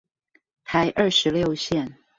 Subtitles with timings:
[0.63, 1.95] 台二十六線